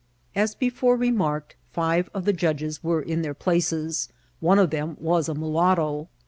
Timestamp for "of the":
2.11-2.33